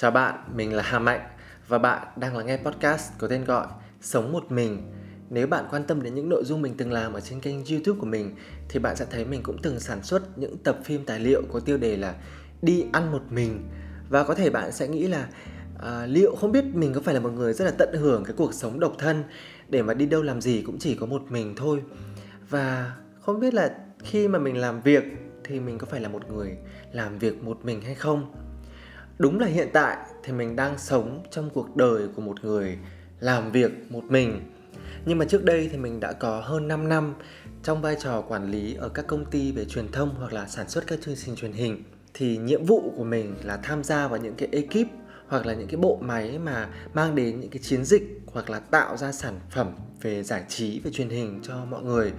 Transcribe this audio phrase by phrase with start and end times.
[0.00, 1.20] Chào bạn, mình là Hà Mạnh
[1.68, 3.66] và bạn đang lắng nghe podcast có tên gọi
[4.00, 4.92] Sống một mình.
[5.30, 8.00] Nếu bạn quan tâm đến những nội dung mình từng làm ở trên kênh YouTube
[8.00, 8.34] của mình
[8.68, 11.60] thì bạn sẽ thấy mình cũng từng sản xuất những tập phim tài liệu có
[11.60, 12.14] tiêu đề là
[12.62, 13.68] đi ăn một mình.
[14.08, 15.28] Và có thể bạn sẽ nghĩ là
[15.78, 18.34] à, liệu không biết mình có phải là một người rất là tận hưởng cái
[18.36, 19.24] cuộc sống độc thân
[19.68, 21.82] để mà đi đâu làm gì cũng chỉ có một mình thôi.
[22.48, 23.74] Và không biết là
[24.04, 25.04] khi mà mình làm việc
[25.44, 26.56] thì mình có phải là một người
[26.92, 28.47] làm việc một mình hay không?
[29.18, 32.78] Đúng là hiện tại thì mình đang sống trong cuộc đời của một người
[33.20, 34.40] làm việc một mình.
[35.06, 37.14] Nhưng mà trước đây thì mình đã có hơn 5 năm
[37.62, 40.68] trong vai trò quản lý ở các công ty về truyền thông hoặc là sản
[40.68, 41.82] xuất các chương trình truyền hình.
[42.14, 44.88] Thì nhiệm vụ của mình là tham gia vào những cái ekip
[45.28, 48.60] hoặc là những cái bộ máy mà mang đến những cái chiến dịch hoặc là
[48.60, 52.12] tạo ra sản phẩm về giải trí, về truyền hình cho mọi người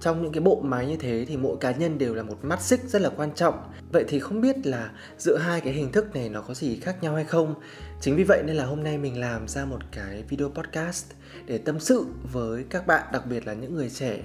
[0.00, 2.62] trong những cái bộ máy như thế thì mỗi cá nhân đều là một mắt
[2.62, 3.54] xích rất là quan trọng.
[3.92, 7.02] Vậy thì không biết là giữa hai cái hình thức này nó có gì khác
[7.02, 7.54] nhau hay không?
[8.00, 11.04] Chính vì vậy nên là hôm nay mình làm ra một cái video podcast
[11.46, 14.18] để tâm sự với các bạn, đặc biệt là những người trẻ,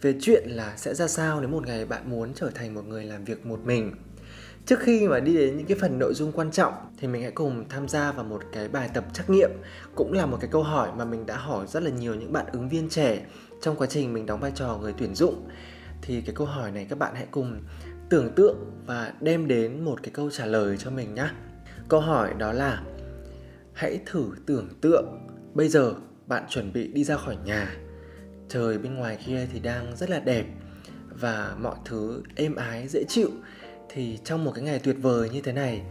[0.00, 3.04] về chuyện là sẽ ra sao nếu một ngày bạn muốn trở thành một người
[3.04, 3.92] làm việc một mình.
[4.66, 7.30] Trước khi mà đi đến những cái phần nội dung quan trọng thì mình hãy
[7.30, 9.50] cùng tham gia vào một cái bài tập trắc nghiệm,
[9.94, 12.46] cũng là một cái câu hỏi mà mình đã hỏi rất là nhiều những bạn
[12.52, 13.20] ứng viên trẻ
[13.64, 15.48] trong quá trình mình đóng vai trò người tuyển dụng,
[16.02, 17.60] thì cái câu hỏi này các bạn hãy cùng
[18.10, 21.28] tưởng tượng và đem đến một cái câu trả lời cho mình nhé
[21.88, 22.82] câu hỏi đó là,
[23.72, 25.94] hãy thử tưởng tượng, bây giờ
[26.26, 27.76] bạn chuẩn bị đi ra khỏi nhà,
[28.48, 30.44] trời bên ngoài kia thì đang rất là đẹp
[31.20, 33.30] và mọi thứ êm ái, dễ chịu,
[33.88, 35.82] thì trong một cái ngày tuyệt vời như thế này,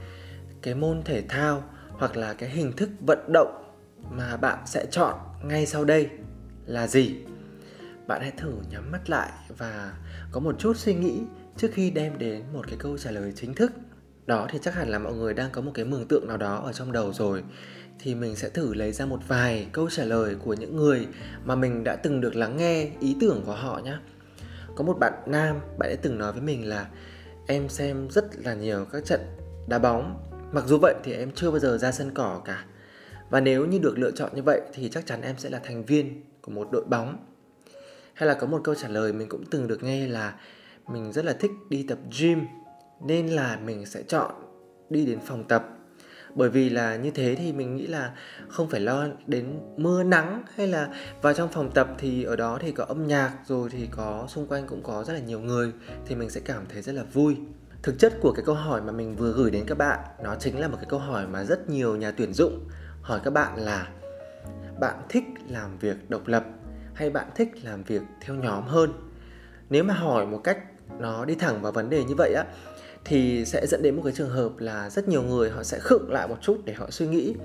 [0.61, 3.73] cái môn thể thao hoặc là cái hình thức vận động
[4.11, 6.09] mà bạn sẽ chọn ngay sau đây
[6.65, 7.15] là gì?
[8.07, 9.93] Bạn hãy thử nhắm mắt lại và
[10.31, 11.21] có một chút suy nghĩ
[11.57, 13.71] trước khi đem đến một cái câu trả lời chính thức.
[14.25, 16.55] Đó thì chắc hẳn là mọi người đang có một cái mường tượng nào đó
[16.65, 17.43] ở trong đầu rồi.
[17.99, 21.07] Thì mình sẽ thử lấy ra một vài câu trả lời của những người
[21.45, 23.97] mà mình đã từng được lắng nghe ý tưởng của họ nhé
[24.75, 26.87] có một bạn nam, bạn ấy từng nói với mình là,
[27.47, 29.21] em xem rất là nhiều các trận
[29.67, 32.65] đá bóng, mặc dù vậy thì em chưa bao giờ ra sân cỏ cả.
[33.29, 35.85] Và nếu như được lựa chọn như vậy thì chắc chắn em sẽ là thành
[35.85, 37.25] viên của một đội bóng
[38.13, 40.33] hay là có một câu trả lời mình cũng từng được nghe là
[40.87, 42.45] mình rất là thích đi tập gym,
[43.05, 44.31] nên là mình sẽ chọn
[44.89, 45.69] đi đến phòng tập.
[46.35, 48.11] Bởi vì là như thế thì mình nghĩ là
[48.47, 50.89] không phải lo đến mưa nắng hay là
[51.21, 54.47] vào trong phòng tập thì ở đó thì có âm nhạc, rồi thì có, xung
[54.47, 55.71] quanh cũng có rất là nhiều người
[56.05, 57.37] thì mình sẽ cảm thấy rất là vui.
[57.83, 60.59] Thực chất của cái câu hỏi mà mình vừa gửi đến các bạn, nó chính
[60.59, 62.69] là một cái câu hỏi mà rất nhiều nhà tuyển dụng
[63.01, 63.87] hỏi các bạn là,
[64.79, 66.43] bạn thích làm việc độc lập
[66.93, 68.93] hay bạn thích làm việc theo nhóm hơn?
[69.69, 70.57] Nếu mà hỏi một cách
[70.99, 72.45] nó đi thẳng vào vấn đề như vậy á,
[73.05, 76.11] thì sẽ dẫn đến một cái trường hợp là rất nhiều người họ sẽ khựng
[76.11, 77.35] lại một chút để họ suy nghĩ.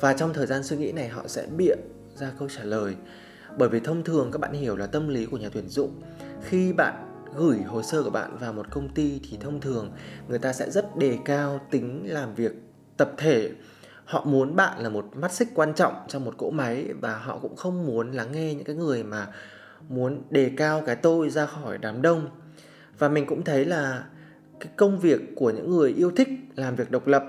[0.00, 1.74] Và trong thời gian suy nghĩ này họ sẽ bịa
[2.16, 2.94] ra câu trả lời.
[3.58, 6.00] Bởi vì thông thường các bạn hiểu là tâm lý của nhà tuyển dụng,
[6.42, 7.04] khi bạn
[7.36, 9.92] gửi hồ sơ của bạn vào một công ty thì thông thường
[10.28, 12.52] người ta sẽ rất đề cao tính làm việc
[12.96, 13.50] tập thể
[14.08, 17.38] họ muốn bạn là một mắt xích quan trọng trong một cỗ máy và họ
[17.38, 19.26] cũng không muốn lắng nghe những cái người mà
[19.88, 22.28] muốn đề cao cái tôi ra khỏi đám đông.
[22.98, 24.04] Và mình cũng thấy là
[24.60, 27.22] cái công việc của những người yêu thích làm việc độc lập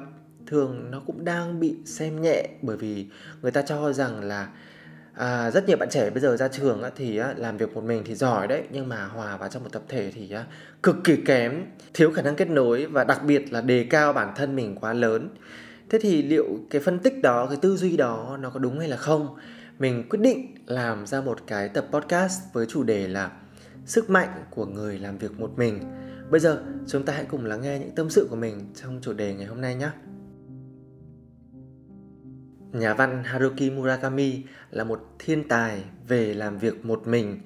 [0.47, 3.07] thường nó cũng đang bị xem nhẹ bởi vì
[3.41, 4.49] người ta cho rằng là
[5.13, 7.83] à, rất nhiều bạn trẻ bây giờ ra trường á, thì á, làm việc một
[7.83, 10.45] mình thì giỏi đấy nhưng mà hòa vào trong một tập thể thì á,
[10.83, 14.33] cực kỳ kém thiếu khả năng kết nối và đặc biệt là đề cao bản
[14.35, 15.29] thân mình quá lớn
[15.89, 18.89] thế thì liệu cái phân tích đó, cái tư duy đó nó có đúng hay
[18.89, 19.35] là không?
[19.79, 23.31] Mình quyết định làm ra một cái tập podcast với chủ đề là
[23.85, 25.79] sức mạnh của người làm việc một mình.
[26.29, 29.13] Bây giờ, chúng ta hãy cùng lắng nghe những tâm sự của mình trong chủ
[29.13, 29.89] đề ngày hôm nay nhé.
[32.71, 37.39] Nhà văn haruki murakami là một thiên tài về làm việc một mình.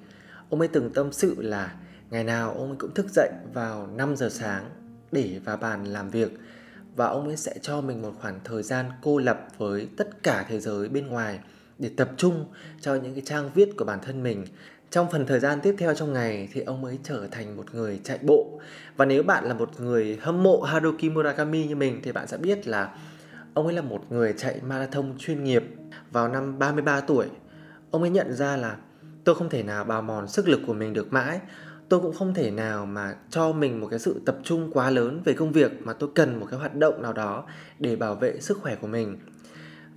[0.50, 1.74] Ông ấy từng tâm sự là
[2.10, 4.70] ngày nào ông ấy cũng thức dậy vào 5 giờ sáng
[5.12, 6.38] để vào bàn làm việc
[6.96, 10.46] và ông ấy sẽ cho mình một khoảng thời gian cô lập với tất cả
[10.48, 11.38] thế giới bên ngoài
[11.78, 12.44] để tập trung
[12.80, 14.44] cho những cái trang viết của bản thân mình.
[14.90, 18.00] Trong phần thời gian tiếp theo trong ngày thì ông ấy trở thành một người
[18.04, 18.60] chạy bộ.
[18.96, 22.36] Và nếu bạn là một người hâm mộ Haruki Murakami như mình thì bạn sẽ
[22.36, 22.96] biết là
[23.54, 25.64] ông ấy là một người chạy marathon chuyên nghiệp
[26.10, 27.26] vào năm 33 tuổi.
[27.90, 28.76] Ông ấy nhận ra là
[29.24, 31.40] tôi không thể nào bào mòn sức lực của mình được mãi
[31.88, 35.22] tôi cũng không thể nào mà cho mình một cái sự tập trung quá lớn
[35.24, 37.44] về công việc mà tôi cần một cái hoạt động nào đó
[37.78, 39.18] để bảo vệ sức khỏe của mình.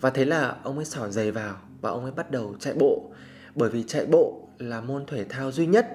[0.01, 3.11] Và thế là ông ấy xỏ giày vào và ông ấy bắt đầu chạy bộ.
[3.55, 5.87] Bởi vì chạy bộ là môn thể thao duy nhất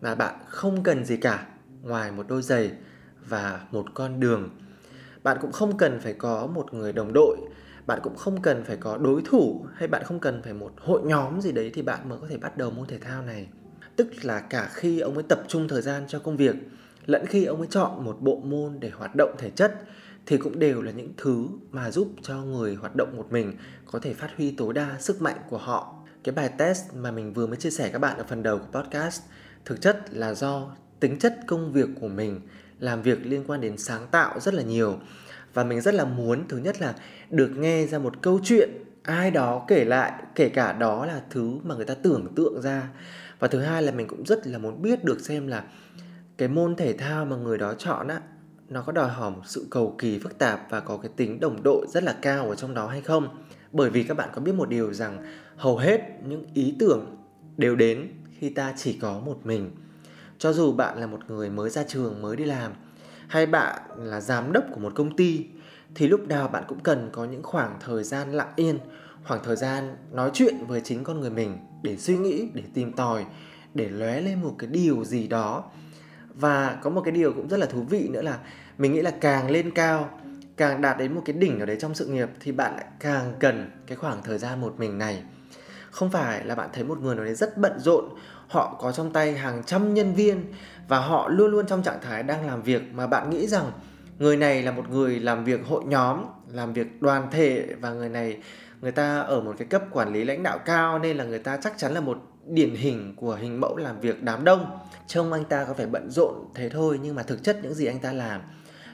[0.00, 1.46] mà bạn không cần gì cả,
[1.82, 2.72] ngoài một đôi giày
[3.28, 4.48] và một con đường.
[5.22, 7.36] Bạn cũng không cần phải có một người đồng đội,
[7.86, 11.00] bạn cũng không cần phải có đối thủ, hay bạn không cần phải một hội
[11.04, 13.48] nhóm gì đấy thì bạn mới có thể bắt đầu môn thể thao này
[14.00, 16.54] tức là cả khi ông ấy tập trung thời gian cho công việc,
[17.06, 19.74] lẫn khi ông ấy chọn một bộ môn để hoạt động thể chất,
[20.26, 23.56] thì cũng đều là những thứ mà giúp cho người hoạt động một mình
[23.86, 25.94] có thể phát huy tối đa sức mạnh của họ.
[26.24, 28.80] Cái bài test mà mình vừa mới chia sẻ các bạn ở phần đầu của
[28.80, 29.22] podcast,
[29.64, 32.40] thực chất là do tính chất công việc của mình
[32.78, 34.98] làm việc liên quan đến sáng tạo rất là nhiều.
[35.54, 36.94] Và mình rất là muốn, thứ nhất là
[37.30, 38.70] được nghe ra một câu chuyện,
[39.02, 42.88] ai đó kể lại, kể cả đó là thứ mà người ta tưởng tượng ra
[43.40, 45.64] và thứ hai là mình cũng rất là muốn biết được xem là
[46.38, 48.20] cái môn thể thao mà người đó chọn á,
[48.68, 51.62] nó có đòi hỏi một sự cầu kỳ phức tạp và có cái tính đồng
[51.62, 53.42] đội rất là cao ở trong đó hay không?
[53.72, 55.24] Bởi vì các bạn có biết một điều rằng
[55.56, 57.16] hầu hết những ý tưởng
[57.56, 58.08] đều đến
[58.38, 59.70] khi ta chỉ có một mình.
[60.38, 62.72] Cho dù bạn là một người mới ra trường, mới đi làm,
[63.28, 65.46] hay bạn là giám đốc của một công ty,
[65.94, 68.78] thì lúc nào bạn cũng cần có những khoảng thời gian lặng yên
[69.24, 72.92] khoảng thời gian nói chuyện với chính con người mình để suy nghĩ, để tìm
[72.92, 73.24] tòi,
[73.74, 75.64] để lóe lên một cái điều gì đó.
[76.34, 78.38] Và có một cái điều cũng rất là thú vị nữa là
[78.78, 80.08] mình nghĩ là càng lên cao,
[80.56, 83.32] càng đạt đến một cái đỉnh nào đấy trong sự nghiệp thì bạn lại càng
[83.40, 85.22] cần cái khoảng thời gian một mình này.
[85.90, 88.04] Không phải là bạn thấy một người nào đấy rất bận rộn,
[88.48, 90.44] họ có trong tay hàng trăm nhân viên
[90.88, 93.72] và họ luôn luôn trong trạng thái đang làm việc mà bạn nghĩ rằng
[94.18, 98.08] người này là một người làm việc hội nhóm, làm việc đoàn thể và người
[98.08, 98.38] này
[98.80, 101.56] người ta ở một cái cấp quản lý lãnh đạo cao nên là người ta
[101.62, 104.78] chắc chắn là một điển hình của hình mẫu làm việc đám đông.
[105.06, 107.86] Trông anh ta có phải bận rộn thế thôi, nhưng mà thực chất những gì
[107.86, 108.40] anh ta làm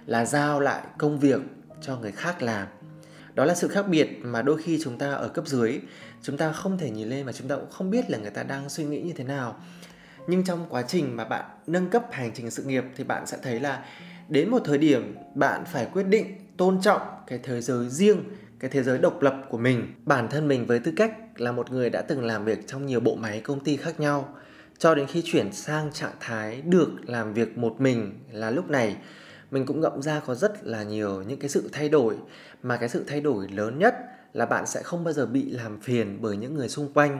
[0.06, 1.40] là giao lại công việc
[1.80, 2.66] cho người khác làm.
[3.34, 5.80] Đó là sự khác biệt mà đôi khi chúng ta ở cấp dưới,
[6.22, 8.42] chúng ta không thể nhìn lên và chúng ta cũng không biết là người ta
[8.42, 9.56] đang suy nghĩ như thế nào.
[10.26, 13.38] Nhưng trong quá trình mà bạn nâng cấp hành trình sự nghiệp thì bạn sẽ
[13.42, 13.84] thấy là
[14.28, 18.24] đến một thời điểm bạn phải quyết định tôn trọng cái thế giới riêng
[18.60, 19.94] cái thế giới độc lập của mình.
[20.04, 23.00] Bản thân mình với tư cách là một người đã từng làm việc trong nhiều
[23.00, 24.34] bộ máy công ty khác nhau,
[24.78, 28.96] cho đến khi chuyển sang trạng thái được làm việc một mình là lúc này,
[29.50, 32.16] mình cũng ngậm ra có rất là nhiều những cái sự thay đổi.
[32.62, 33.94] Mà cái sự thay đổi lớn nhất
[34.32, 37.18] là bạn sẽ không bao giờ bị làm phiền bởi những người xung quanh.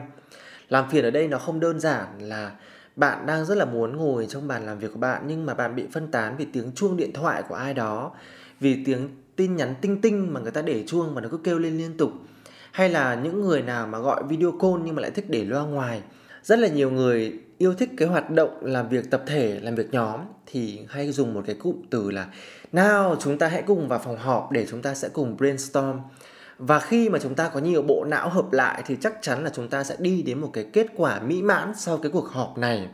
[0.69, 2.51] Làm phiền ở đây nó không đơn giản là
[2.95, 5.75] bạn đang rất là muốn ngồi trong bàn làm việc của bạn, nhưng mà bạn
[5.75, 8.11] bị phân tán vì tiếng chuông điện thoại của ai đó,
[8.59, 11.59] vì tiếng tin nhắn tinh tinh mà người ta để chuông và nó cứ kêu
[11.59, 12.11] lên liên tục.
[12.71, 15.63] Hay là những người nào mà gọi video call nhưng mà lại thích để loa
[15.63, 16.01] ngoài.
[16.43, 19.93] Rất là nhiều người yêu thích cái hoạt động làm việc tập thể, làm việc
[19.93, 22.27] nhóm thì hay dùng một cái cụm từ là,
[22.71, 25.99] nào, chúng ta hãy cùng vào phòng họp để chúng ta sẽ cùng brainstorm.
[26.57, 29.49] Và khi mà chúng ta có nhiều bộ não hợp lại thì chắc chắn là
[29.49, 32.57] chúng ta sẽ đi đến một cái kết quả mỹ mãn sau cái cuộc họp
[32.57, 32.89] này.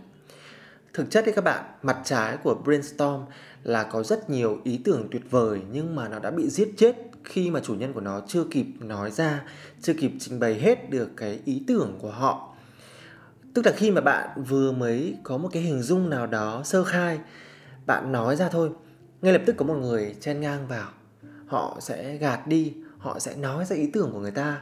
[0.94, 3.22] Thực chất đấy các bạn, mặt trái của brainstorm
[3.64, 6.96] là có rất nhiều ý tưởng tuyệt vời nhưng mà nó đã bị giết chết
[7.24, 9.44] khi mà chủ nhân của nó chưa kịp nói ra,
[9.82, 12.56] chưa kịp trình bày hết được cái ý tưởng của họ.
[13.54, 16.84] Tức là khi mà bạn vừa mới có một cái hình dung nào đó sơ
[16.84, 17.20] khai,
[17.86, 18.70] bạn nói ra thôi,
[19.22, 20.90] ngay lập tức có một người chen ngang vào.
[21.48, 24.62] Họ sẽ gạt đi, họ sẽ nói ra ý tưởng của người ta,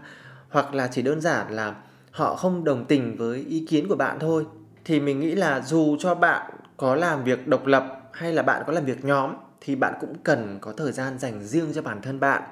[0.49, 1.75] hoặc là chỉ đơn giản là
[2.11, 4.45] họ không đồng tình với ý kiến của bạn thôi.
[4.85, 8.63] Thì mình nghĩ là dù cho bạn có làm việc độc lập hay là bạn
[8.67, 12.01] có làm việc nhóm thì bạn cũng cần có thời gian dành riêng cho bản
[12.01, 12.43] thân bạn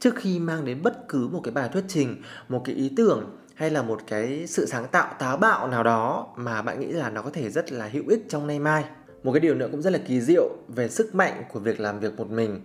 [0.00, 3.36] trước khi mang đến bất cứ một cái bài thuyết trình, một cái ý tưởng
[3.54, 7.10] hay là một cái sự sáng tạo táo bạo nào đó mà bạn nghĩ là
[7.10, 8.84] nó có thể rất là hữu ích trong nay mai.
[9.22, 12.00] Một cái điều nữa cũng rất là kỳ diệu về sức mạnh của việc làm
[12.00, 12.60] việc một mình,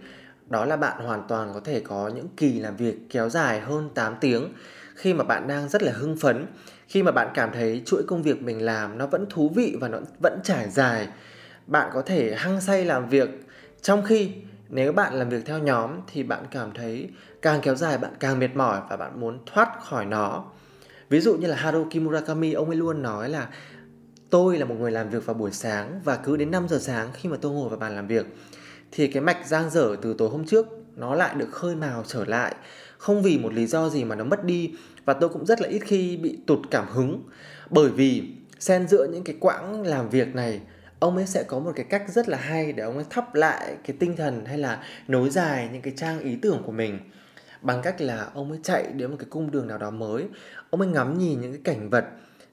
[0.49, 3.89] đó là bạn hoàn toàn có thể có những kỳ làm việc kéo dài hơn
[3.93, 4.53] 8 tiếng
[4.95, 6.45] khi mà bạn đang rất là hưng phấn,
[6.87, 9.87] khi mà bạn cảm thấy chuỗi công việc mình làm nó vẫn thú vị và
[9.87, 11.07] nó vẫn trải dài
[11.67, 13.29] bạn có thể hăng say làm việc.
[13.81, 14.31] Trong khi
[14.69, 17.09] nếu bạn làm việc theo nhóm thì bạn cảm thấy
[17.41, 20.45] càng kéo dài bạn càng mệt mỏi và bạn muốn thoát khỏi nó.
[21.09, 23.47] Ví dụ như là Haruki Murakami ông ấy luôn nói là,
[24.29, 27.09] tôi là một người làm việc vào buổi sáng và cứ đến 5 giờ sáng
[27.13, 28.25] khi mà tôi ngồi vào bàn làm việc,
[28.91, 32.25] thì cái mạch giang dở từ tối hôm trước nó lại được khơi mào trở
[32.25, 32.55] lại.
[32.97, 34.73] Không vì một lý do gì mà nó mất đi
[35.05, 37.23] và tôi cũng rất là ít khi bị tụt cảm hứng.
[37.69, 38.23] Bởi vì
[38.59, 40.61] xen giữa những cái quãng làm việc này
[41.01, 43.75] ông ấy sẽ có một cái cách rất là hay để ông ấy thắp lại
[43.83, 46.99] cái tinh thần hay là nối dài những cái trang ý tưởng của mình.
[47.61, 50.25] Bằng cách là ông ấy chạy đến một cái cung đường nào đó mới,
[50.69, 52.05] ông ấy ngắm nhìn những cái cảnh vật,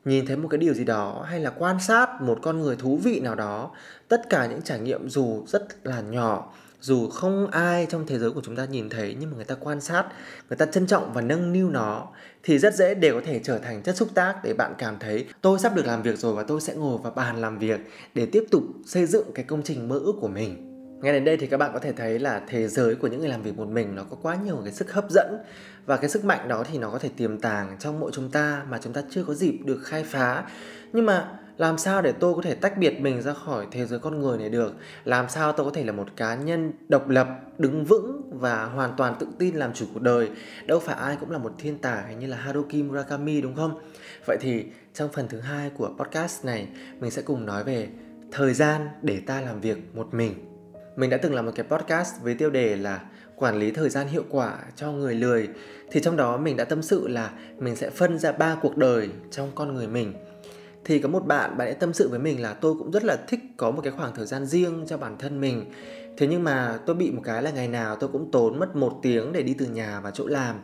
[0.04, 2.96] nhìn thấy một cái điều gì đó hay là quan sát một con người thú
[2.96, 3.70] vị nào đó.
[4.08, 8.30] Tất cả những trải nghiệm dù rất là nhỏ dù không ai trong thế giới
[8.30, 10.04] của chúng ta nhìn thấy, nhưng mà người ta quan sát,
[10.48, 12.08] người ta trân trọng và nâng niu nó,
[12.42, 15.26] thì rất dễ để có thể trở thành chất xúc tác để bạn cảm thấy,
[15.40, 17.80] tôi sắp được làm việc rồi và tôi sẽ ngồi vào bàn làm việc
[18.14, 20.68] để tiếp tục xây dựng cái công trình mơ ước của mình
[21.02, 23.28] Ngay đến đây thì các bạn có thể thấy là thế giới của những người
[23.28, 25.38] làm việc một mình nó có quá nhiều cái sức hấp dẫn
[25.86, 28.62] và cái sức mạnh đó thì nó có thể tiềm tàng trong mỗi chúng ta
[28.70, 30.44] mà chúng ta chưa có dịp được khai phá.
[30.92, 33.98] Nhưng mà làm sao để tôi có thể tách biệt mình ra khỏi thế giới
[33.98, 34.74] con người này được?
[35.04, 38.94] Làm sao tôi có thể là một cá nhân độc lập, đứng vững và hoàn
[38.96, 40.28] toàn tự tin làm chủ cuộc đời?
[40.66, 43.80] Đâu phải ai cũng là một thiên tài như là Haruki Murakami, đúng không?
[44.26, 46.68] Vậy thì trong phần thứ hai của podcast này,
[47.00, 47.88] mình sẽ cùng nói về
[48.32, 50.34] thời gian để ta làm việc một mình.
[50.96, 53.00] Mình đã từng làm một cái podcast với tiêu đề là
[53.36, 55.48] quản lý thời gian hiệu quả cho người lười.
[55.90, 59.08] Thì trong đó mình đã tâm sự là mình sẽ phân ra ba cuộc đời
[59.30, 60.12] trong con người mình
[60.88, 63.16] thì có một bạn bạn ấy tâm sự với mình là tôi cũng rất là
[63.28, 65.64] thích có một cái khoảng thời gian riêng cho bản thân mình.
[66.16, 68.98] Thế nhưng mà tôi bị một cái là ngày nào tôi cũng tốn mất một
[69.02, 70.56] tiếng để đi từ nhà vào chỗ làm,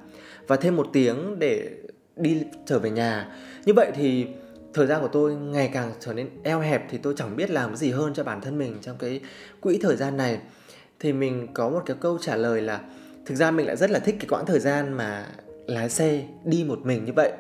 [0.46, 1.70] và thêm một tiếng để
[2.16, 3.36] đi trở về nhà.
[3.64, 4.26] Như vậy thì
[4.74, 7.76] thời gian của tôi ngày càng trở nên eo hẹp thì tôi chẳng biết làm
[7.76, 9.20] gì hơn cho bản thân mình trong cái
[9.60, 10.38] quỹ thời gian này.
[11.00, 12.80] Thì mình có một cái câu trả lời là
[13.26, 15.26] thực ra mình lại rất là thích cái quãng thời gian mà
[15.66, 17.32] lái xe đi một mình như vậy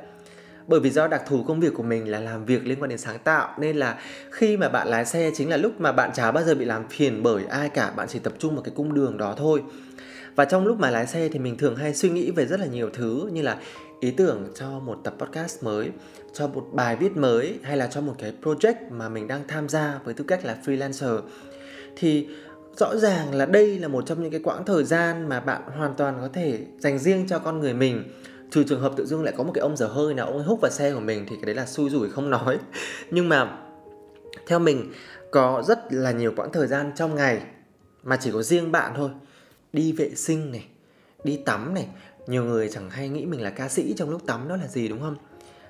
[0.66, 2.98] bởi vì do đặc thù công việc của mình là làm việc liên quan đến
[2.98, 3.98] sáng tạo, nên là
[4.30, 6.88] khi mà bạn lái xe chính là lúc mà bạn chả bao giờ bị làm
[6.88, 9.62] phiền bởi ai cả, bạn chỉ tập trung vào cái cung đường đó thôi.
[10.36, 12.66] Và trong lúc mà lái xe thì mình thường hay suy nghĩ về rất là
[12.66, 13.56] nhiều thứ, như là
[14.00, 15.90] ý tưởng cho một tập podcast mới,
[16.32, 19.68] cho một bài viết mới, hay là cho một cái project mà mình đang tham
[19.68, 21.20] gia với tư cách là freelancer.
[21.96, 22.28] Thì
[22.76, 25.94] rõ ràng là đây là một trong những cái quãng thời gian mà bạn hoàn
[25.96, 28.04] toàn có thể dành riêng cho con người mình
[28.50, 30.44] trừ trường hợp tự dưng lại có một cái ông dở hơi nào, ông ấy
[30.44, 32.58] hút vào xe của mình thì cái đấy là xui rủi không nói.
[33.10, 33.58] Nhưng mà
[34.46, 34.92] theo mình,
[35.30, 37.42] có rất là nhiều quãng thời gian trong ngày
[38.02, 39.10] mà chỉ có riêng bạn thôi.
[39.72, 40.66] Đi vệ sinh này,
[41.24, 41.88] đi tắm này,
[42.26, 44.88] nhiều người chẳng hay nghĩ mình là ca sĩ trong lúc tắm đó là gì,
[44.88, 45.16] đúng không?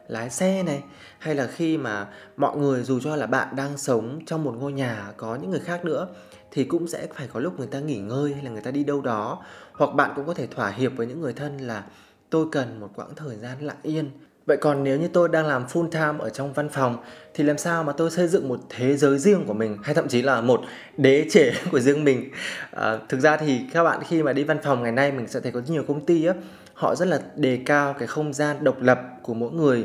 [0.09, 0.83] Lái xe này,
[1.19, 4.73] hay là khi mà mọi người dù cho là bạn đang sống trong một ngôi
[4.73, 6.09] nhà, có những người khác nữa,
[6.51, 8.85] thì cũng sẽ phải có lúc người ta nghỉ ngơi hay là người ta đi
[8.85, 9.43] đâu đó.
[9.73, 11.85] Hoặc bạn cũng có thể thỏa hiệp với những người thân là
[12.31, 14.11] tôi cần một quãng thời gian lặng yên.
[14.47, 16.97] Vậy còn nếu như tôi đang làm full time ở trong văn phòng
[17.35, 19.79] thì làm sao mà tôi xây dựng một thế giới riêng của mình?
[19.83, 20.61] Hay thậm chí là một
[20.97, 22.31] đế chế của riêng mình?
[22.71, 25.41] À, thực ra thì các bạn khi mà đi văn phòng ngày nay mình sẽ
[25.41, 26.35] thấy có nhiều công ty á
[26.75, 29.85] họ rất là đề cao cái không gian độc lập của mỗi người.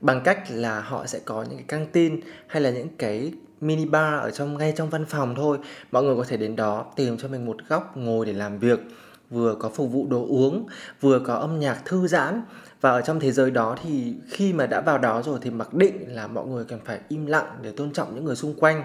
[0.00, 3.84] Bằng cách là họ sẽ có những cái căng tin hay là những cái mini
[3.84, 5.58] bar ở trong ngay trong văn phòng thôi.
[5.92, 8.80] Mọi người có thể đến đó tìm cho mình một góc ngồi để làm việc
[9.32, 10.66] vừa có phục vụ đồ uống,
[11.00, 12.42] vừa có âm nhạc thư giãn.
[12.80, 15.74] Và ở trong thế giới đó thì khi mà đã vào đó rồi thì mặc
[15.74, 18.84] định là mọi người cần phải im lặng để tôn trọng những người xung quanh.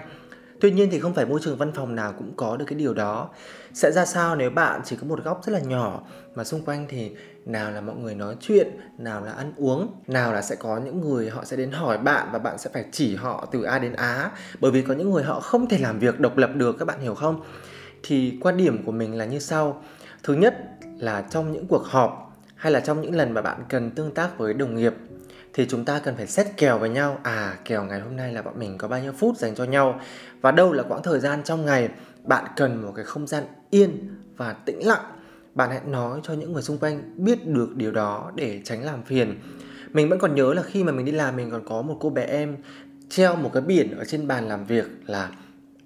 [0.60, 2.94] Tuy nhiên thì không phải môi trường văn phòng nào cũng có được cái điều
[2.94, 3.28] đó.
[3.74, 6.02] Sẽ ra sao nếu bạn chỉ có một góc rất là nhỏ,
[6.34, 7.10] mà xung quanh thì
[7.46, 11.00] nào là mọi người nói chuyện, nào là ăn uống, nào là sẽ có những
[11.00, 13.92] người họ sẽ đến hỏi bạn và bạn sẽ phải chỉ họ từ a đến
[13.92, 14.30] á.
[14.60, 17.00] Bởi vì có những người họ không thể làm việc độc lập được, các bạn
[17.00, 17.40] hiểu không?
[18.02, 19.82] Thì quan điểm của mình là như sau
[20.22, 20.56] thứ nhất
[20.98, 24.38] là trong những cuộc họp hay là trong những lần mà bạn cần tương tác
[24.38, 24.94] với đồng nghiệp
[25.54, 27.20] thì chúng ta cần phải xét kèo với nhau.
[27.22, 30.00] À kèo ngày hôm nay là bọn mình có bao nhiêu phút dành cho nhau?
[30.40, 31.88] Và đâu là quãng thời gian trong ngày
[32.24, 35.04] bạn cần một cái không gian yên và tĩnh lặng?
[35.54, 39.02] Bạn hãy nói cho những người xung quanh biết được điều đó để tránh làm
[39.02, 39.40] phiền.
[39.92, 42.10] Mình vẫn còn nhớ là khi mà mình đi làm, mình còn có một cô
[42.10, 42.56] bé em
[43.08, 45.30] treo một cái biển ở trên bàn làm việc là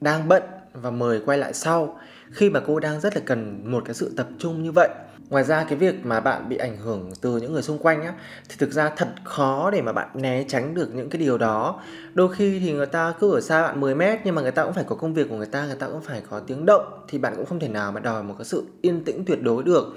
[0.01, 2.01] đang bận và mời quay lại sau
[2.33, 4.89] khi mà cô đang rất là cần một cái sự tập trung như vậy.
[5.31, 8.15] Ngoài ra cái việc mà bạn bị ảnh hưởng từ những người xung quanh á,
[8.49, 11.81] thì thực ra thật khó để mà bạn né tránh được những cái điều đó.
[12.15, 14.65] Đôi khi thì người ta cứ ở xa bạn 10 mét nhưng mà người ta
[14.65, 17.05] cũng phải có công việc của người ta người ta cũng phải có tiếng động,
[17.09, 19.63] thì bạn cũng không thể nào mà đòi một cái sự yên tĩnh tuyệt đối
[19.63, 19.97] được.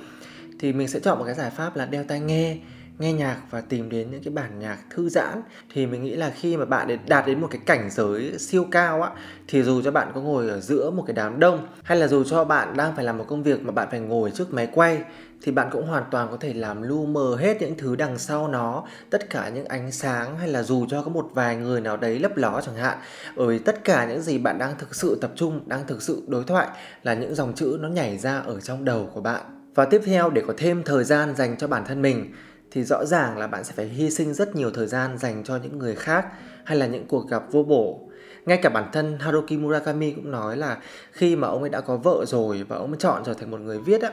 [0.60, 2.58] Thì mình sẽ chọn một cái giải pháp là đeo tai nghe
[3.00, 5.42] nghe nhạc và tìm đến những cái bản nhạc thư giãn,
[5.74, 9.02] thì mình nghĩ là khi mà bạn đạt đến một cái cảnh giới siêu cao
[9.02, 9.10] á,
[9.48, 12.24] thì dù cho bạn có ngồi ở giữa một cái đám đông, hay là dù
[12.24, 15.04] cho bạn đang phải làm một công việc mà bạn phải ngồi trước máy quay,
[15.42, 18.48] thì bạn cũng hoàn toàn có thể làm lu mờ hết những thứ đằng sau
[18.48, 21.98] nó, tất cả những ánh sáng, hay là dù cho có một vài người nào
[21.98, 22.98] đấy lấp ló chẳng hạn.
[23.36, 26.24] Bởi vì tất cả những gì bạn đang thực sự tập trung, đang thực sự
[26.28, 26.68] đối thoại
[27.04, 29.42] là những dòng chữ nó nhảy ra ở trong đầu của bạn.
[29.76, 32.34] Và tiếp theo, để có thêm thời gian dành cho bản thân mình
[32.76, 35.58] thì rõ ràng là bạn sẽ phải hy sinh rất nhiều thời gian dành cho
[35.58, 36.26] những người khác
[36.64, 38.00] hay là những cuộc gặp vô bổ.
[38.46, 40.78] Ngay cả bản thân Haruki Murakami cũng nói là
[41.12, 43.60] khi mà ông ấy đã có vợ rồi và ông ấy chọn trở thành một
[43.60, 44.12] người viết á,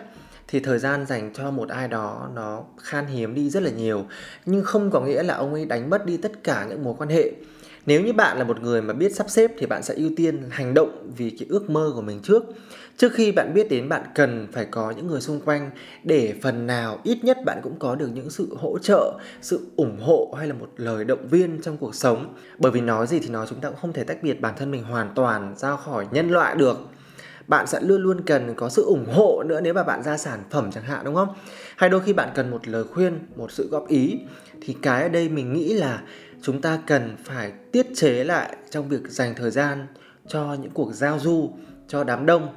[0.48, 4.06] thì thời gian dành cho một ai đó nó khan hiếm đi rất là nhiều.
[4.46, 7.08] Nhưng không có nghĩa là ông ấy đánh mất đi tất cả những mối quan
[7.08, 7.32] hệ
[7.86, 10.42] nếu như bạn là một người mà biết sắp xếp thì bạn sẽ ưu tiên
[10.50, 12.42] hành động vì cái ước mơ của mình trước.
[12.96, 15.70] Trước khi bạn biết đến, bạn cần phải có những người xung quanh
[16.04, 20.00] để phần nào ít nhất bạn cũng có được những sự hỗ trợ, sự ủng
[20.00, 22.34] hộ hay là một lời động viên trong cuộc sống.
[22.58, 24.70] Bởi vì nói gì thì nói, chúng ta cũng không thể tách biệt bản thân
[24.70, 26.78] mình hoàn toàn ra khỏi nhân loại được.
[27.46, 30.40] Bạn sẽ luôn luôn cần có sự ủng hộ nữa nếu mà bạn ra sản
[30.50, 31.28] phẩm chẳng hạn, đúng không?
[31.76, 34.18] Hay đôi khi bạn cần một lời khuyên, một sự góp ý,
[34.60, 36.02] thì cái ở đây mình nghĩ là
[36.42, 39.86] chúng ta cần phải tiết chế lại trong việc dành thời gian
[40.28, 41.50] cho những cuộc giao du,
[41.88, 42.48] cho đám đông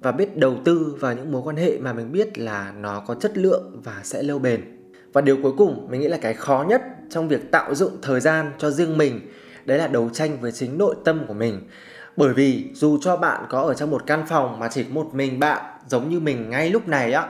[0.00, 3.14] và biết đầu tư vào những mối quan hệ mà mình biết là nó có
[3.14, 4.64] chất lượng và sẽ lâu bền.
[5.12, 8.20] Và điều cuối cùng mình nghĩ là cái khó nhất trong việc tạo dựng thời
[8.20, 9.20] gian cho riêng mình,
[9.64, 11.60] đấy là đấu tranh với chính nội tâm của mình.
[12.16, 15.14] Bởi vì dù cho bạn có ở trong một căn phòng mà chỉ có một
[15.14, 17.28] mình bạn, giống như mình ngay lúc này á,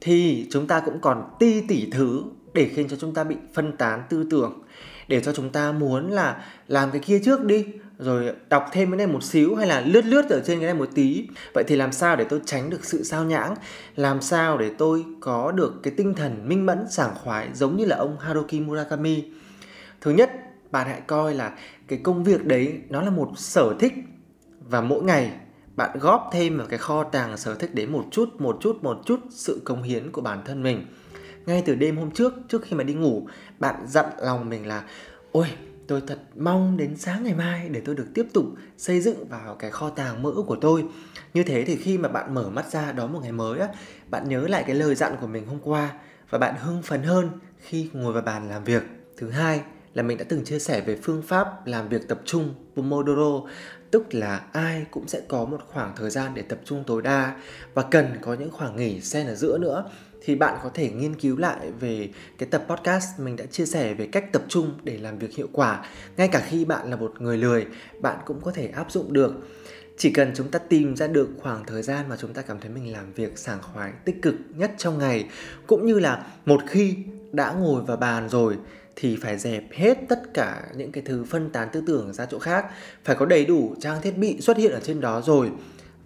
[0.00, 2.22] thì chúng ta cũng còn ti tỉ thứ
[2.54, 4.61] để khiến cho chúng ta bị phân tán tư tưởng
[5.12, 7.66] để cho chúng ta muốn là làm cái kia trước đi,
[7.98, 10.74] rồi đọc thêm cái này một xíu hay là lướt lướt ở trên cái này
[10.74, 11.28] một tí.
[11.54, 13.54] Vậy thì làm sao để tôi tránh được sự sao nhãng?
[13.96, 17.84] Làm sao để tôi có được cái tinh thần minh mẫn, sảng khoái giống như
[17.84, 19.24] là ông Haruki Murakami?
[20.00, 20.30] Thứ nhất,
[20.70, 21.52] bạn hãy coi là
[21.88, 23.92] cái công việc đấy nó là một sở thích
[24.68, 25.32] và mỗi ngày
[25.76, 29.02] bạn góp thêm vào cái kho tàng sở thích đấy một chút một chút một
[29.06, 30.86] chút sự công hiến của bản thân mình
[31.46, 33.26] ngay từ đêm hôm trước trước khi mà đi ngủ,
[33.58, 34.84] bạn dặn lòng mình là,
[35.32, 35.46] ôi,
[35.86, 38.44] tôi thật mong đến sáng ngày mai để tôi được tiếp tục
[38.78, 40.84] xây dựng vào cái kho tàng mơ ước của tôi.
[41.34, 43.68] Như thế thì khi mà bạn mở mắt ra đó một ngày mới á,
[44.10, 45.92] bạn nhớ lại cái lời dặn của mình hôm qua
[46.30, 48.82] và bạn hưng phấn hơn khi ngồi vào bàn làm việc.
[49.16, 49.60] Thứ hai
[49.94, 53.48] là mình đã từng chia sẻ về phương pháp làm việc tập trung, Pomodoro,
[53.90, 57.36] tức là ai cũng sẽ có một khoảng thời gian để tập trung tối đa
[57.74, 59.84] và cần có những khoảng nghỉ xen ở giữa nữa
[60.24, 63.94] thì bạn có thể nghiên cứu lại về cái tập podcast mình đã chia sẻ
[63.94, 65.84] về cách tập trung để làm việc hiệu quả.
[66.16, 67.66] Ngay cả khi bạn là một người lười,
[68.00, 69.34] bạn cũng có thể áp dụng được.
[69.98, 72.70] Chỉ cần chúng ta tìm ra được khoảng thời gian mà chúng ta cảm thấy
[72.70, 75.28] mình làm việc sảng khoái, tích cực nhất trong ngày,
[75.66, 76.96] cũng như là một khi
[77.32, 78.56] đã ngồi vào bàn rồi,
[78.96, 82.38] thì phải dẹp hết tất cả những cái thứ phân tán tư tưởng ra chỗ
[82.38, 82.66] khác.
[83.04, 85.50] Phải có đầy đủ trang thiết bị xuất hiện ở trên đó rồi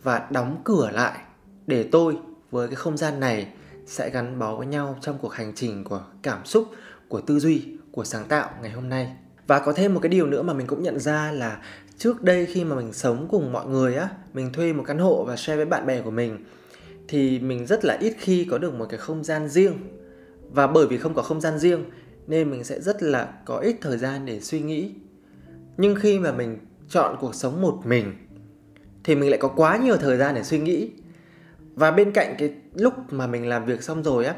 [0.03, 1.19] và đóng cửa lại
[1.67, 2.17] để tôi
[2.51, 3.49] với cái không gian này
[3.87, 6.69] sẽ gắn bó với nhau trong cuộc hành trình của cảm xúc,
[7.09, 7.63] của tư duy,
[7.93, 9.17] của sáng tạo ngày hôm nay.
[9.47, 11.61] Và có thêm một cái điều nữa mà mình cũng nhận ra là
[11.99, 15.25] trước đây khi mà mình sống cùng mọi người á, mình thuê một căn hộ
[15.25, 16.45] và share với bạn bè của mình,
[17.09, 19.75] thì mình rất là ít khi có được một cái không gian riêng.
[20.51, 21.85] Và bởi vì không có không gian riêng,
[22.27, 24.91] nên mình sẽ rất là có ít thời gian để suy nghĩ.
[25.77, 28.13] Nhưng khi mà mình chọn cuộc sống một mình,
[29.05, 30.91] thì mình lại có quá nhiều thời gian để suy nghĩ
[31.77, 34.35] và bên cạnh cái lúc mà mình làm việc xong rồi á,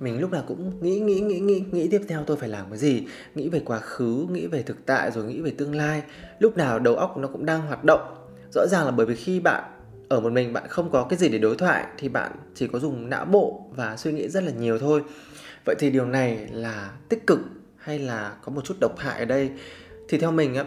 [0.00, 2.78] mình lúc nào cũng nghĩ nghĩ nghĩ nghĩ nghĩ tiếp theo tôi phải làm cái
[2.78, 3.06] gì.
[3.34, 6.02] Nghĩ về quá khứ, nghĩ về thực tại, rồi nghĩ về tương lai.
[6.38, 8.14] Lúc nào đầu óc nó cũng đang hoạt động.
[8.54, 9.64] Rõ ràng là bởi vì khi bạn
[10.08, 12.78] ở một mình, bạn không có cái gì để đối thoại, thì bạn chỉ có
[12.78, 15.02] dùng não bộ và suy nghĩ rất là nhiều thôi.
[15.66, 17.40] Vậy thì điều này là tích cực
[17.76, 19.50] hay là có một chút độc hại ở đây?
[20.08, 20.64] Thì theo mình á,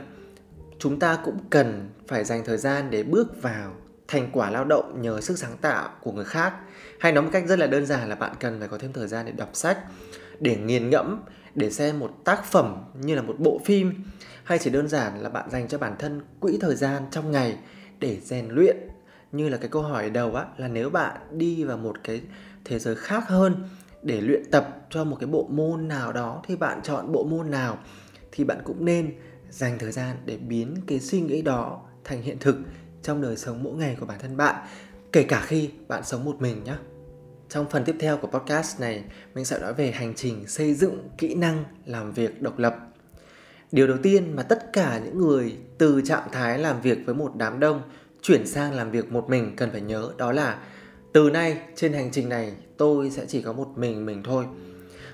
[0.80, 3.74] chúng ta cũng cần phải dành thời gian để bước vào
[4.08, 6.54] thành quả lao động nhờ sức sáng tạo của người khác.
[7.00, 9.08] Hay nói một cách rất là đơn giản là bạn cần phải có thêm thời
[9.08, 9.78] gian để đọc sách,
[10.40, 11.22] để nghiền ngẫm,
[11.56, 14.04] để xem một tác phẩm như là một bộ phim.
[14.44, 17.58] Hay chỉ đơn giản là bạn dành cho bản thân quỹ thời gian trong ngày
[18.00, 18.78] để rèn luyện.
[19.32, 22.22] Như là cái câu hỏi đầu á, là nếu bạn đi vào một cái
[22.66, 23.56] thế giới khác hơn
[24.02, 27.52] để luyện tập cho một cái bộ môn nào đó thì bạn chọn bộ môn
[27.52, 27.78] nào,
[28.32, 29.14] thì bạn cũng nên
[29.50, 32.58] dành thời gian để biến cái suy nghĩ đó thành hiện thực
[33.04, 34.56] trong đời sống mỗi ngày của bản thân bạn,
[35.12, 36.76] kể cả khi bạn sống một mình nhé
[37.54, 39.04] trong phần tiếp theo của podcast này,
[39.36, 42.76] mình sẽ nói về hành trình xây dựng kỹ năng làm việc độc lập.
[43.72, 47.32] Điều đầu tiên mà tất cả những người từ trạng thái làm việc với một
[47.36, 47.82] đám đông
[48.22, 50.60] chuyển sang làm việc một mình cần phải nhớ đó là,
[51.14, 54.46] từ nay trên hành trình này tôi sẽ chỉ có một mình mình thôi.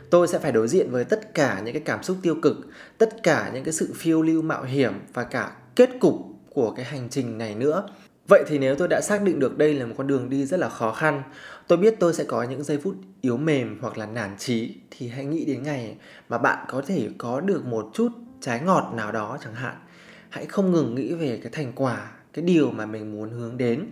[0.09, 2.57] Tôi sẽ phải đối diện với tất cả những cái cảm xúc tiêu cực,
[2.97, 6.15] tất cả những cái sự phiêu lưu mạo hiểm và cả kết cục
[6.53, 7.87] của cái hành trình này nữa.
[8.27, 10.59] Vậy thì nếu tôi đã xác định được đây là một con đường đi rất
[10.59, 11.23] là khó khăn,
[11.67, 15.07] tôi biết tôi sẽ có những giây phút yếu mềm hoặc là nản trí thì
[15.07, 15.95] hãy nghĩ đến ngày
[16.29, 19.75] mà bạn có thể có được một chút trái ngọt nào đó chẳng hạn.
[20.29, 23.85] Hãy không ngừng nghĩ về cái thành quả, cái điều mà mình muốn hướng đến.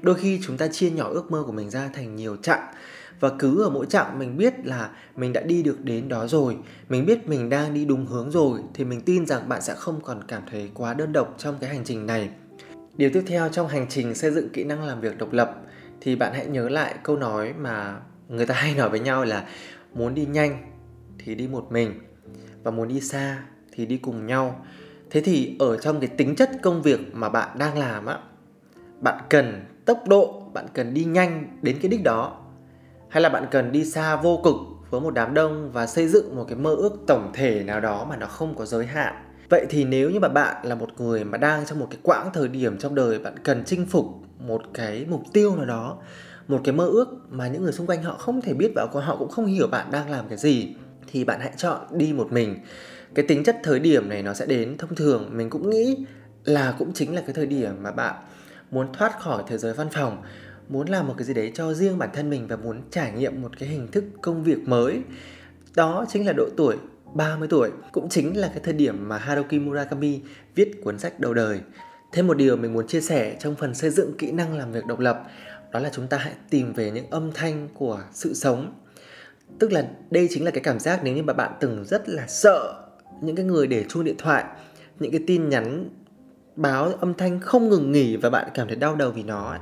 [0.00, 2.74] Đôi khi chúng ta chia nhỏ ước mơ của mình ra thành nhiều chặng
[3.20, 6.56] và cứ ở mỗi chặng mình biết là mình đã đi được đến đó rồi.
[6.88, 10.00] Mình biết mình đang đi đúng hướng rồi, thì mình tin rằng bạn sẽ không
[10.00, 12.30] còn cảm thấy quá đơn độc trong cái hành trình này.
[12.96, 15.56] Điều tiếp theo trong hành trình xây dựng kỹ năng làm việc độc lập,
[16.00, 19.48] thì bạn hãy nhớ lại câu nói mà người ta hay nói với nhau là
[19.94, 20.72] muốn đi nhanh
[21.18, 22.00] thì đi một mình,
[22.62, 24.66] và muốn đi xa thì đi cùng nhau.
[25.10, 28.18] Thế thì ở trong cái tính chất công việc mà bạn đang làm á,
[29.00, 32.44] bạn cần tốc độ, bạn cần đi nhanh đến cái đích đó
[33.08, 34.54] hay là bạn cần đi xa vô cực
[34.90, 38.06] với một đám đông và xây dựng một cái mơ ước tổng thể nào đó
[38.10, 39.14] mà nó không có giới hạn?
[39.48, 42.30] Vậy thì nếu như mà bạn là một người mà đang trong một cái quãng
[42.34, 44.06] thời điểm trong đời bạn cần chinh phục
[44.38, 45.98] một cái mục tiêu nào đó,
[46.48, 49.16] một cái mơ ước mà những người xung quanh họ không thể biết và họ
[49.16, 50.74] cũng không hiểu bạn đang làm cái gì,
[51.12, 52.58] thì bạn hãy chọn đi một mình.
[53.14, 55.30] Cái tính chất thời điểm này nó sẽ đến thông thường.
[55.32, 56.04] Mình cũng nghĩ
[56.44, 58.14] là cũng chính là cái thời điểm mà bạn
[58.70, 60.22] muốn thoát khỏi thế giới văn phòng
[60.68, 63.42] muốn làm một cái gì đấy cho riêng bản thân mình và muốn trải nghiệm
[63.42, 65.02] một cái hình thức công việc mới
[65.76, 66.76] đó chính là độ tuổi
[67.14, 70.20] 30 tuổi cũng chính là cái thời điểm mà Haruki Murakami
[70.54, 71.60] viết cuốn sách đầu đời.
[72.12, 74.86] Thêm một điều mình muốn chia sẻ trong phần xây dựng kỹ năng làm việc
[74.86, 75.24] độc lập
[75.72, 78.74] đó là chúng ta hãy tìm về những âm thanh của sự sống.
[79.58, 82.26] Tức là đây chính là cái cảm giác nếu như mà bạn từng rất là
[82.26, 82.84] sợ
[83.22, 84.44] những cái người để chuông điện thoại,
[85.00, 85.88] những cái tin nhắn
[86.56, 89.58] báo âm thanh không ngừng nghỉ và bạn cảm thấy đau đầu vì nó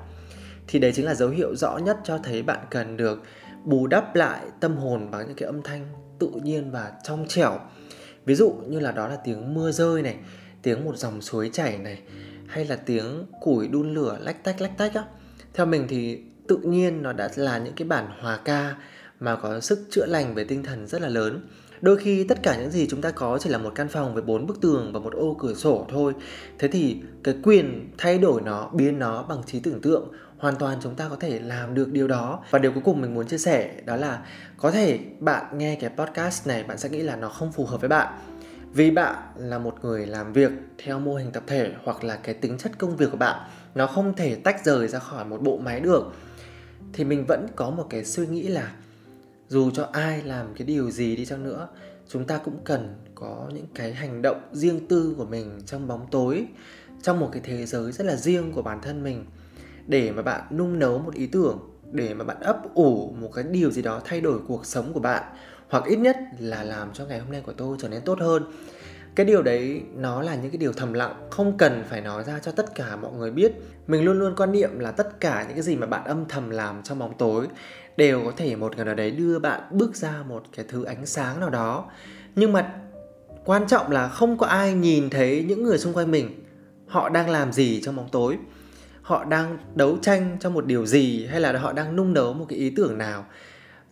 [0.68, 3.22] thì đấy chính là dấu hiệu rõ nhất cho thấy bạn cần được
[3.64, 5.86] bù đắp lại tâm hồn bằng những cái âm thanh
[6.18, 7.58] tự nhiên và trong trẻo.
[8.24, 10.16] Ví dụ như là đó là tiếng mưa rơi này,
[10.62, 11.98] tiếng một dòng suối chảy này,
[12.46, 15.04] hay là tiếng củi đun lửa lách tách lách tách á.
[15.54, 18.76] Theo mình thì tự nhiên nó đã là những cái bản hòa ca
[19.20, 21.48] mà có sức chữa lành về tinh thần rất là lớn.
[21.80, 24.22] Đôi khi tất cả những gì chúng ta có chỉ là một căn phòng với
[24.22, 26.12] bốn bức tường và một ô cửa sổ thôi.
[26.58, 30.78] Thế thì cái quyền thay đổi nó, biến nó bằng trí tưởng tượng hoàn toàn
[30.82, 32.44] chúng ta có thể làm được điều đó.
[32.50, 35.90] Và điều cuối cùng mình muốn chia sẻ đó là có thể bạn nghe cái
[35.96, 38.18] podcast này, bạn sẽ nghĩ là nó không phù hợp với bạn.
[38.72, 42.34] Vì bạn là một người làm việc theo mô hình tập thể hoặc là cái
[42.34, 45.58] tính chất công việc của bạn, nó không thể tách rời ra khỏi một bộ
[45.58, 46.12] máy được.
[46.92, 48.72] Thì mình vẫn có một cái suy nghĩ là
[49.48, 51.68] dù cho ai làm cái điều gì đi chăng nữa,
[52.08, 56.06] chúng ta cũng cần có những cái hành động riêng tư của mình trong bóng
[56.10, 56.46] tối,
[57.02, 59.24] trong một cái thế giới rất là riêng của bản thân mình
[59.86, 61.58] để mà bạn nung nấu một ý tưởng,
[61.92, 65.00] để mà bạn ấp ủ một cái điều gì đó thay đổi cuộc sống của
[65.00, 65.22] bạn,
[65.68, 68.52] hoặc ít nhất là làm cho ngày hôm nay của tôi trở nên tốt hơn.
[69.14, 72.38] Cái điều đấy, nó là những cái điều thầm lặng, không cần phải nói ra
[72.38, 73.52] cho tất cả mọi người biết.
[73.86, 76.50] Mình luôn luôn quan niệm là tất cả những cái gì mà bạn âm thầm
[76.50, 77.46] làm trong bóng tối
[77.96, 81.06] đều có thể một ngày nào đấy đưa bạn bước ra một cái thứ ánh
[81.06, 81.90] sáng nào đó.
[82.34, 82.74] Nhưng mà
[83.44, 86.44] quan trọng là không có ai nhìn thấy những người xung quanh mình,
[86.86, 88.38] họ đang làm gì trong bóng tối
[89.06, 92.46] họ đang đấu tranh cho một điều gì hay là họ đang nung nấu một
[92.48, 93.26] cái ý tưởng nào?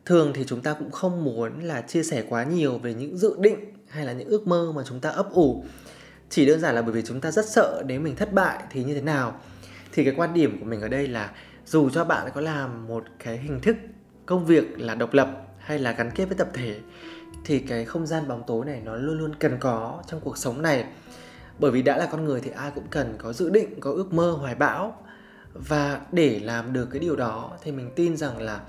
[0.04, 3.36] Thường thì chúng ta cũng không muốn là chia sẻ quá nhiều về những dự
[3.38, 3.56] định
[3.88, 5.64] hay là những ước mơ mà chúng ta ấp ủ.
[6.30, 8.84] Chỉ đơn giản là bởi vì chúng ta rất sợ nếu mình thất bại thì
[8.84, 9.40] như thế nào.
[9.92, 11.30] Thì cái quan điểm của mình ở đây là
[11.66, 13.76] dù cho bạn có làm một cái hình thức
[14.26, 16.76] công việc là độc lập hay là gắn kết với tập thể,
[17.44, 20.62] thì cái không gian bóng tối này nó luôn luôn cần có trong cuộc sống
[20.62, 20.84] này.
[21.58, 24.12] Bởi vì đã là con người thì ai cũng cần có dự định, có ước
[24.12, 25.03] mơ, hoài bão
[25.54, 28.60] và để làm được cái điều đó thì mình tin rằng là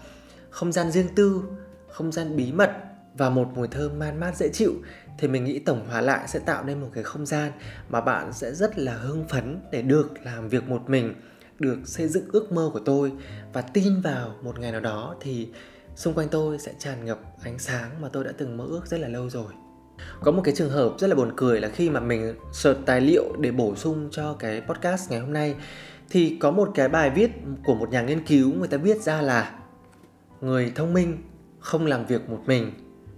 [0.50, 1.44] không gian riêng tư,
[1.88, 2.72] không gian bí mật
[3.18, 4.74] và một mùi thơm man mát dễ chịu
[5.18, 7.52] thì mình nghĩ tổng hòa lại sẽ tạo nên một cái không gian
[7.90, 11.14] mà bạn sẽ rất là hưng phấn để được làm việc một mình,
[11.60, 13.12] được xây dựng ước mơ của tôi.
[13.54, 15.50] Và tin vào một ngày nào đó thì
[15.96, 19.00] xung quanh tôi sẽ tràn ngập ánh sáng mà tôi đã từng mơ ước rất
[19.00, 19.54] là lâu rồi.
[20.22, 23.02] Có một cái trường hợp rất là buồn cười là khi mà mình search tài
[23.02, 25.56] liệu để bổ sung cho cái podcast ngày hôm nay
[26.10, 27.32] thì có một cái bài viết
[27.66, 29.60] của một nhà nghiên cứu người ta viết ra là
[30.42, 31.18] người thông minh
[31.60, 32.72] không làm việc một mình.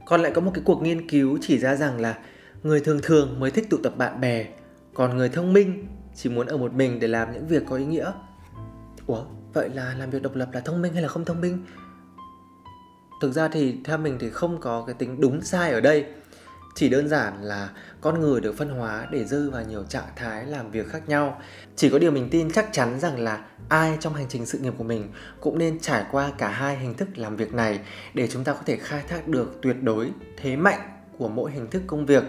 [0.06, 2.18] Còn lại có một cái cuộc nghiên cứu chỉ ra rằng là
[2.64, 4.46] người thường thường mới thích tụ tập bạn bè,
[4.94, 7.86] còn người thông minh chỉ muốn ở một mình để làm những việc có ý
[7.86, 8.12] nghĩa.
[9.08, 9.24] Ủa,
[9.54, 11.66] vậy là làm việc độc lập là thông minh hay là không thông minh?
[13.22, 16.06] Thực ra thì theo mình thì không có cái tính đúng sai ở đây
[16.78, 17.70] chỉ đơn giản là
[18.02, 21.42] con người được phân hóa để rơi vào nhiều trạng thái làm việc khác nhau.
[21.76, 24.74] Chỉ có điều mình tin chắc chắn rằng là ai trong hành trình sự nghiệp
[24.78, 25.12] của mình
[25.42, 27.80] cũng nên trải qua cả hai hình thức làm việc này
[28.14, 30.80] để chúng ta có thể khai thác được tuyệt đối thế mạnh
[31.18, 32.24] của mỗi hình thức công việc.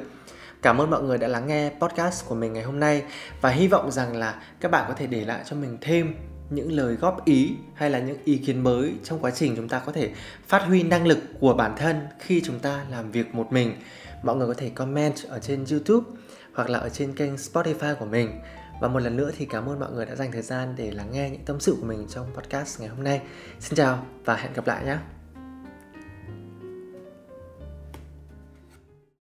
[0.63, 3.03] Cảm ơn mọi người đã lắng nghe podcast của mình ngày hôm nay
[3.41, 6.15] và hy vọng rằng là các bạn có thể để lại cho mình thêm
[6.51, 9.79] những lời góp ý hay là những ý kiến mới trong quá trình chúng ta
[9.79, 10.11] có thể
[10.47, 13.75] phát huy năng lực của bản thân khi chúng ta làm việc một mình
[14.23, 16.07] mọi người có thể comment ở trên youtube
[16.55, 18.41] hoặc là ở trên kênh spotify của mình.
[18.81, 21.09] Và một lần nữa thì cảm ơn mọi người đã dành thời gian để lắng
[21.13, 23.21] nghe những tâm sự của mình trong podcast ngày hôm nay.
[23.61, 25.18] Xin chào và hẹn gặp lại nhé!